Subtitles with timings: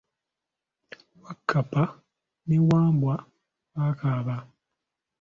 [1.21, 1.83] Wakkapa
[2.47, 3.15] ne Wambwa
[3.73, 4.35] bakaaba.